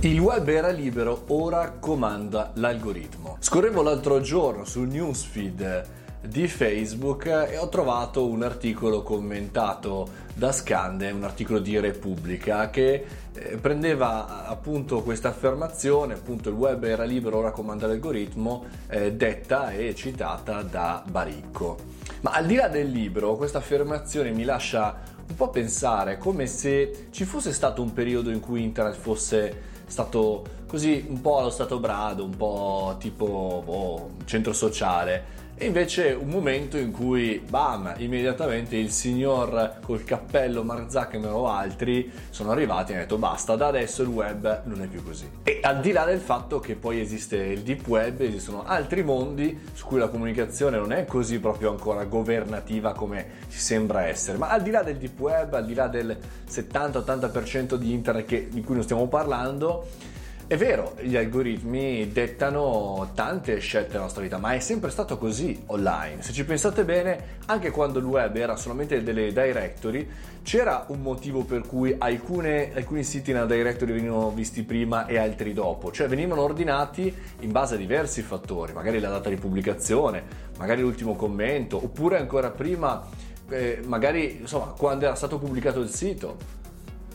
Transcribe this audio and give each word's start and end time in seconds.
Il 0.00 0.20
web 0.20 0.46
era 0.48 0.68
libero, 0.68 1.24
ora 1.28 1.70
comanda 1.80 2.52
l'algoritmo. 2.56 3.38
Scorrevo 3.40 3.80
l'altro 3.80 4.20
giorno 4.20 4.66
sul 4.66 4.88
newsfeed 4.88 5.84
di 6.20 6.46
Facebook 6.48 7.24
e 7.24 7.56
ho 7.56 7.68
trovato 7.70 8.26
un 8.26 8.42
articolo 8.42 9.02
commentato 9.02 10.06
da 10.34 10.52
Scande, 10.52 11.10
un 11.12 11.24
articolo 11.24 11.60
di 11.60 11.80
Repubblica 11.80 12.68
che 12.68 13.06
eh, 13.32 13.56
prendeva 13.56 14.46
appunto 14.46 15.02
questa 15.02 15.28
affermazione, 15.28 16.12
appunto 16.12 16.50
il 16.50 16.56
web 16.56 16.84
era 16.84 17.04
libero, 17.04 17.38
ora 17.38 17.50
comanda 17.50 17.86
l'algoritmo, 17.86 18.66
eh, 18.88 19.14
detta 19.14 19.70
e 19.70 19.94
citata 19.94 20.60
da 20.60 21.02
Baricco. 21.08 21.78
Ma 22.20 22.32
al 22.32 22.44
di 22.44 22.56
là 22.56 22.68
del 22.68 22.90
libro, 22.90 23.34
questa 23.36 23.58
affermazione 23.58 24.30
mi 24.30 24.44
lascia 24.44 25.14
un 25.26 25.34
po' 25.34 25.48
pensare 25.48 26.18
come 26.18 26.46
se 26.46 27.08
ci 27.10 27.24
fosse 27.24 27.52
stato 27.52 27.80
un 27.80 27.94
periodo 27.94 28.30
in 28.30 28.40
cui 28.40 28.62
internet 28.62 28.94
fosse 28.94 29.74
stato 29.86 30.44
così 30.66 31.04
un 31.08 31.20
po' 31.20 31.38
allo 31.38 31.50
stato 31.50 31.78
brado, 31.78 32.24
un 32.24 32.36
po' 32.36 32.96
tipo 32.98 33.62
oh, 33.64 34.10
centro 34.24 34.52
sociale. 34.52 35.44
E 35.58 35.64
invece 35.64 36.12
un 36.12 36.28
momento 36.28 36.76
in 36.76 36.92
cui, 36.92 37.42
bam, 37.48 37.94
immediatamente 37.96 38.76
il 38.76 38.90
signor 38.90 39.78
col 39.80 40.04
cappello 40.04 40.62
Zuckerberg 40.86 41.34
o 41.34 41.48
altri 41.48 42.12
sono 42.28 42.50
arrivati 42.50 42.92
e 42.92 42.94
hanno 42.94 43.04
detto 43.04 43.16
basta, 43.16 43.56
da 43.56 43.68
adesso 43.68 44.02
il 44.02 44.08
web 44.08 44.64
non 44.64 44.82
è 44.82 44.86
più 44.86 45.02
così. 45.02 45.26
E 45.42 45.60
al 45.62 45.80
di 45.80 45.92
là 45.92 46.04
del 46.04 46.20
fatto 46.20 46.60
che 46.60 46.74
poi 46.74 47.00
esiste 47.00 47.36
il 47.36 47.62
deep 47.62 47.86
web, 47.86 48.20
esistono 48.20 48.66
altri 48.66 49.02
mondi 49.02 49.58
su 49.72 49.86
cui 49.86 49.98
la 49.98 50.08
comunicazione 50.08 50.76
non 50.76 50.92
è 50.92 51.06
così 51.06 51.38
proprio 51.38 51.70
ancora 51.70 52.04
governativa 52.04 52.92
come 52.92 53.26
ci 53.48 53.58
sembra 53.58 54.04
essere, 54.04 54.36
ma 54.36 54.50
al 54.50 54.60
di 54.60 54.70
là 54.70 54.82
del 54.82 54.96
deep 54.96 55.18
web, 55.18 55.54
al 55.54 55.64
di 55.64 55.72
là 55.72 55.88
del 55.88 56.14
70-80% 56.50 57.76
di 57.76 57.94
internet 57.94 58.26
che, 58.26 58.48
di 58.50 58.62
cui 58.62 58.74
non 58.74 58.84
stiamo 58.84 59.08
parlando, 59.08 59.86
è 60.48 60.56
vero, 60.56 60.94
gli 61.00 61.16
algoritmi 61.16 62.12
dettano 62.12 63.10
tante 63.14 63.58
scelte 63.58 63.92
nella 63.94 64.04
nostra 64.04 64.22
vita, 64.22 64.38
ma 64.38 64.52
è 64.52 64.60
sempre 64.60 64.90
stato 64.90 65.18
così 65.18 65.60
online. 65.66 66.22
Se 66.22 66.32
ci 66.32 66.44
pensate 66.44 66.84
bene, 66.84 67.38
anche 67.46 67.70
quando 67.70 67.98
il 67.98 68.04
web 68.04 68.36
era 68.36 68.54
solamente 68.54 69.02
delle 69.02 69.32
directory, 69.32 70.08
c'era 70.44 70.84
un 70.88 71.00
motivo 71.02 71.42
per 71.42 71.66
cui 71.66 71.96
alcune, 71.98 72.72
alcuni 72.76 73.02
siti 73.02 73.32
nella 73.32 73.46
directory 73.46 73.92
venivano 73.92 74.30
visti 74.30 74.62
prima 74.62 75.06
e 75.06 75.18
altri 75.18 75.52
dopo, 75.52 75.90
cioè 75.90 76.06
venivano 76.06 76.42
ordinati 76.42 77.12
in 77.40 77.50
base 77.50 77.74
a 77.74 77.78
diversi 77.78 78.22
fattori, 78.22 78.72
magari 78.72 79.00
la 79.00 79.08
data 79.08 79.28
di 79.28 79.36
pubblicazione, 79.36 80.22
magari 80.58 80.80
l'ultimo 80.80 81.16
commento, 81.16 81.76
oppure 81.76 82.18
ancora 82.18 82.50
prima, 82.50 83.04
eh, 83.48 83.80
magari 83.84 84.36
insomma, 84.42 84.66
quando 84.66 85.06
era 85.06 85.16
stato 85.16 85.38
pubblicato 85.38 85.80
il 85.80 85.88
sito. 85.88 86.54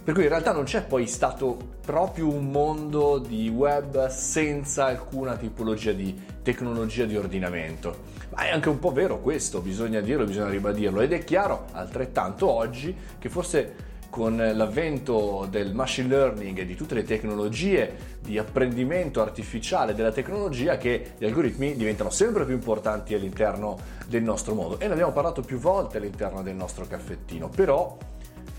Per 0.04 0.16
cui 0.16 0.24
in 0.24 0.30
realtà 0.30 0.52
non 0.52 0.64
c'è 0.64 0.84
poi 0.84 1.06
stato 1.06 1.56
proprio 1.86 2.28
un 2.28 2.50
mondo 2.50 3.20
di 3.20 3.50
web 3.50 4.08
senza 4.08 4.86
alcuna 4.86 5.36
tipologia 5.36 5.92
di 5.92 6.20
tecnologia 6.42 7.06
di 7.06 7.16
ordinamento. 7.16 8.10
Ma 8.32 8.46
è 8.46 8.50
anche 8.50 8.70
un 8.70 8.80
po' 8.80 8.92
vero 8.92 9.20
questo, 9.20 9.62
bisogna 9.62 10.02
dirlo, 10.02 10.26
bisogna 10.26 10.50
ribadirlo. 10.50 11.02
Ed 11.02 11.14
è 11.14 11.24
chiaro 11.24 11.68
altrettanto 11.74 12.50
oggi 12.50 12.96
che 13.20 13.30
forse 13.30 13.90
con 14.10 14.36
l'avvento 14.36 15.48
del 15.50 15.76
machine 15.76 16.08
learning 16.08 16.58
e 16.58 16.66
di 16.66 16.76
tutte 16.76 16.96
le 16.96 17.04
tecnologie 17.04 18.18
di 18.22 18.40
apprendimento 18.40 19.22
artificiale 19.22 19.94
della 19.94 20.12
tecnologia 20.12 20.78
che 20.78 21.14
gli 21.20 21.26
algoritmi 21.26 21.76
diventano 21.76 22.10
sempre 22.10 22.44
più 22.44 22.56
importanti 22.56 23.14
all'interno 23.14 23.78
del 24.08 24.24
nostro 24.24 24.56
mondo 24.56 24.80
e 24.80 24.88
ne 24.88 24.94
abbiamo 24.94 25.14
parlato 25.14 25.42
più 25.42 25.60
volte 25.60 25.98
all'interno 25.98 26.42
del 26.42 26.56
nostro 26.56 26.86
caffettino 26.86 27.48
però 27.48 27.98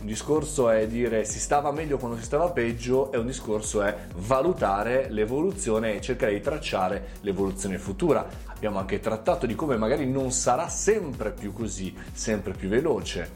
un 0.01 0.07
discorso 0.07 0.69
è 0.69 0.87
dire 0.89 1.25
si 1.25 1.39
stava 1.39 1.71
meglio 1.71 1.97
quando 1.97 2.17
si 2.17 2.25
stava 2.25 2.51
peggio 2.51 3.13
e 3.13 3.19
un 3.19 3.27
discorso 3.27 3.83
è 3.83 3.97
valutare 4.17 5.07
l'evoluzione 5.11 5.95
e 5.95 6.01
cercare 6.01 6.33
di 6.33 6.41
tracciare 6.41 7.09
l'evoluzione 7.21 7.79
futura. 7.79 8.27
Abbiamo 8.47 8.79
anche 8.79 8.99
trattato 8.99 9.47
di 9.47 9.55
come 9.55 9.77
magari 9.77 10.11
non 10.11 10.33
sarà 10.33 10.69
sempre 10.69 11.31
più 11.31 11.53
così, 11.53 11.95
sempre 12.13 12.53
più 12.53 12.69
veloce. 12.69 13.31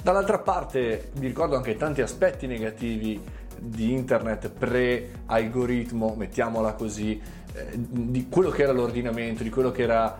Dall'altra 0.00 0.38
parte 0.38 1.10
mi 1.18 1.26
ricordo 1.26 1.56
anche 1.56 1.74
tanti 1.76 2.02
aspetti 2.02 2.46
negativi 2.46 3.20
di 3.58 3.92
internet 3.92 4.50
pre-algoritmo, 4.50 6.14
mettiamola 6.16 6.74
così, 6.74 7.20
eh, 7.52 7.70
di 7.74 8.28
quello 8.28 8.50
che 8.50 8.62
era 8.62 8.72
l'ordinamento, 8.72 9.42
di 9.42 9.50
quello 9.50 9.72
che 9.72 9.82
era 9.82 10.16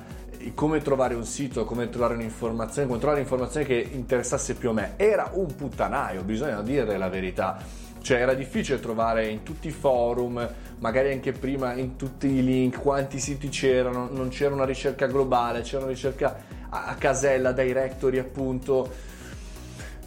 come 0.54 0.80
trovare 0.80 1.14
un 1.14 1.24
sito, 1.24 1.64
come 1.64 1.88
trovare 1.88 2.14
un'informazione, 2.14 2.86
come 2.86 2.98
trovare 2.98 3.20
un'informazione 3.20 3.66
che 3.66 3.88
interessasse 3.92 4.54
più 4.54 4.70
a 4.70 4.72
me. 4.72 4.92
Era 4.96 5.30
un 5.34 5.54
puttanaio, 5.54 6.22
bisogna 6.22 6.62
dire 6.62 6.96
la 6.96 7.08
verità. 7.08 7.58
Cioè 8.00 8.20
era 8.20 8.34
difficile 8.34 8.78
trovare 8.78 9.26
in 9.26 9.42
tutti 9.42 9.66
i 9.66 9.72
forum, 9.72 10.48
magari 10.78 11.12
anche 11.12 11.32
prima 11.32 11.72
in 11.74 11.96
tutti 11.96 12.28
i 12.28 12.44
link, 12.44 12.80
quanti 12.80 13.18
siti 13.18 13.48
c'erano, 13.48 14.08
non 14.12 14.28
c'era 14.28 14.54
una 14.54 14.64
ricerca 14.64 15.06
globale, 15.06 15.62
c'era 15.62 15.82
una 15.82 15.92
ricerca 15.92 16.36
a 16.68 16.94
casella, 16.94 17.52
directory 17.52 18.18
appunto 18.18 19.14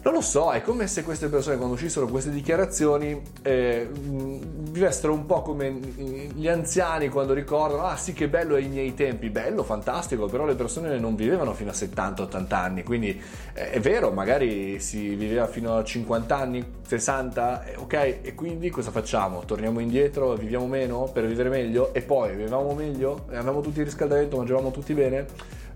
non 0.02 0.14
lo 0.14 0.22
so, 0.22 0.50
è 0.50 0.62
come 0.62 0.86
se 0.86 1.02
queste 1.02 1.28
persone 1.28 1.56
quando 1.56 1.74
uscissero 1.74 2.06
queste 2.06 2.30
dichiarazioni 2.30 3.20
eh, 3.42 3.86
vivessero 3.92 5.12
un 5.12 5.26
po' 5.26 5.42
come 5.42 5.70
gli 5.70 6.48
anziani 6.48 7.08
quando 7.10 7.34
ricordano, 7.34 7.84
ah 7.84 7.96
sì 7.96 8.14
che 8.14 8.28
bello 8.28 8.54
ai 8.54 8.68
miei 8.68 8.94
tempi, 8.94 9.28
bello, 9.28 9.62
fantastico, 9.62 10.24
però 10.26 10.46
le 10.46 10.54
persone 10.54 10.98
non 10.98 11.16
vivevano 11.16 11.52
fino 11.52 11.70
a 11.70 11.74
70-80 11.74 12.54
anni, 12.54 12.82
quindi 12.82 13.20
eh, 13.52 13.72
è 13.72 13.80
vero, 13.80 14.10
magari 14.10 14.80
si 14.80 15.14
viveva 15.14 15.46
fino 15.46 15.76
a 15.76 15.84
50 15.84 16.36
anni, 16.36 16.64
60, 16.86 17.64
eh, 17.64 17.76
ok, 17.76 17.94
e 18.22 18.34
quindi 18.34 18.70
cosa 18.70 18.90
facciamo? 18.90 19.44
Torniamo 19.44 19.80
indietro, 19.80 20.34
viviamo 20.34 20.66
meno 20.66 21.10
per 21.12 21.26
vivere 21.26 21.50
meglio 21.50 21.92
e 21.92 22.00
poi 22.00 22.30
vivevamo 22.30 22.72
meglio, 22.72 23.24
avevamo 23.28 23.60
tutti 23.60 23.80
il 23.80 23.84
riscaldamento, 23.84 24.38
mangiavamo 24.38 24.70
tutti 24.70 24.94
bene? 24.94 25.26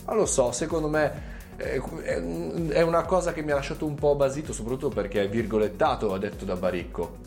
Non 0.07 0.17
lo 0.17 0.27
so, 0.27 0.51
secondo 0.53 0.89
me 0.89 1.33
è 1.57 2.83
una 2.83 3.03
cosa 3.03 3.33
che 3.33 3.43
mi 3.43 3.53
ha 3.53 3.55
lasciato 3.55 3.87
un 3.87 3.95
po' 3.95 4.15
basito, 4.15 4.53
soprattutto 4.53 4.89
perché 4.89 5.23
è 5.23 5.29
virgolettato, 5.29 6.13
ha 6.13 6.19
detto 6.19 6.45
da 6.45 6.57
Baricco. 6.57 7.19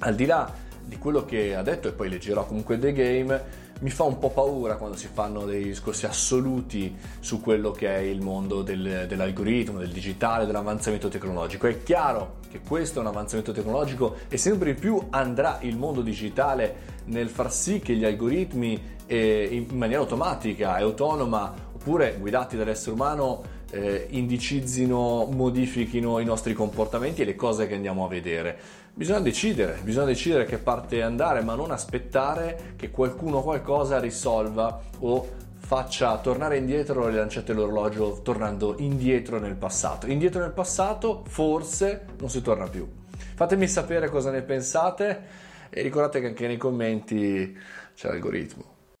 Al 0.00 0.14
di 0.14 0.26
là 0.26 0.52
di 0.84 0.98
quello 0.98 1.24
che 1.24 1.54
ha 1.54 1.62
detto, 1.62 1.88
e 1.88 1.92
poi 1.92 2.08
leggerò 2.08 2.44
comunque 2.44 2.78
The 2.78 2.92
Game, 2.92 3.60
mi 3.82 3.90
fa 3.90 4.04
un 4.04 4.18
po' 4.18 4.30
paura 4.30 4.76
quando 4.76 4.96
si 4.96 5.08
fanno 5.12 5.44
dei 5.44 5.64
discorsi 5.64 6.06
assoluti 6.06 6.94
su 7.18 7.40
quello 7.40 7.72
che 7.72 7.88
è 7.88 7.98
il 7.98 8.20
mondo 8.20 8.62
del, 8.62 9.06
dell'algoritmo, 9.08 9.78
del 9.78 9.90
digitale, 9.90 10.46
dell'avanzamento 10.46 11.08
tecnologico. 11.08 11.66
È 11.66 11.82
chiaro 11.82 12.36
che 12.48 12.60
questo 12.60 12.98
è 12.98 13.02
un 13.02 13.08
avanzamento 13.08 13.50
tecnologico 13.50 14.18
e 14.28 14.36
sempre 14.36 14.74
più 14.74 15.04
andrà 15.10 15.58
il 15.62 15.76
mondo 15.76 16.00
digitale 16.00 16.90
nel 17.06 17.28
far 17.28 17.52
sì 17.52 17.80
che 17.80 17.94
gli 17.94 18.04
algoritmi 18.04 18.80
eh, 19.06 19.48
in 19.50 19.76
maniera 19.76 20.02
automatica 20.02 20.78
e 20.78 20.82
autonoma 20.82 21.52
oppure 21.74 22.16
guidati 22.20 22.56
dall'essere 22.56 22.92
umano 22.92 23.42
eh, 23.72 24.06
indicizzino, 24.10 25.26
modifichino 25.30 26.18
i 26.18 26.24
nostri 26.24 26.52
comportamenti 26.52 27.22
e 27.22 27.24
le 27.24 27.34
cose 27.34 27.66
che 27.66 27.74
andiamo 27.74 28.04
a 28.04 28.08
vedere. 28.08 28.56
Bisogna 28.94 29.20
decidere, 29.20 29.78
bisogna 29.82 30.06
decidere 30.06 30.44
che 30.44 30.58
parte 30.58 31.00
andare, 31.00 31.42
ma 31.42 31.54
non 31.54 31.70
aspettare 31.70 32.74
che 32.76 32.90
qualcuno 32.90 33.40
qualcosa 33.40 33.98
risolva 33.98 34.78
o 34.98 35.26
faccia 35.56 36.18
tornare 36.18 36.58
indietro 36.58 37.08
le 37.08 37.16
lancette 37.16 37.54
l'orologio 37.54 38.20
tornando 38.22 38.74
indietro 38.78 39.38
nel 39.38 39.56
passato. 39.56 40.06
Indietro 40.06 40.42
nel 40.42 40.52
passato 40.52 41.24
forse 41.26 42.04
non 42.18 42.28
si 42.28 42.42
torna 42.42 42.68
più. 42.68 42.86
Fatemi 43.34 43.66
sapere 43.66 44.10
cosa 44.10 44.30
ne 44.30 44.42
pensate 44.42 45.22
e 45.70 45.80
ricordate 45.80 46.20
che 46.20 46.26
anche 46.26 46.46
nei 46.46 46.58
commenti 46.58 47.56
c'è 47.94 48.08
l'algoritmo. 48.08 48.80